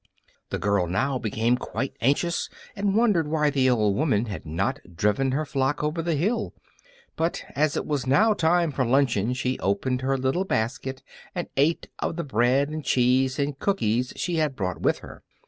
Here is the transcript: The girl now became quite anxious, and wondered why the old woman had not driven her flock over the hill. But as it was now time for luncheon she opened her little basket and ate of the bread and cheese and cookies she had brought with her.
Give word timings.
The 0.49 0.57
girl 0.57 0.87
now 0.87 1.19
became 1.19 1.57
quite 1.57 1.95
anxious, 2.01 2.49
and 2.75 2.95
wondered 2.95 3.27
why 3.27 3.51
the 3.51 3.69
old 3.69 3.95
woman 3.95 4.25
had 4.25 4.47
not 4.47 4.79
driven 4.95 5.31
her 5.33 5.45
flock 5.45 5.83
over 5.83 6.01
the 6.01 6.15
hill. 6.15 6.55
But 7.15 7.43
as 7.55 7.77
it 7.77 7.85
was 7.85 8.07
now 8.07 8.33
time 8.33 8.71
for 8.71 8.83
luncheon 8.83 9.33
she 9.33 9.59
opened 9.59 10.01
her 10.01 10.17
little 10.17 10.43
basket 10.43 11.03
and 11.35 11.49
ate 11.55 11.87
of 11.99 12.15
the 12.15 12.23
bread 12.23 12.69
and 12.69 12.83
cheese 12.83 13.37
and 13.37 13.59
cookies 13.59 14.11
she 14.15 14.37
had 14.37 14.55
brought 14.55 14.81
with 14.81 14.97
her. 15.05 15.21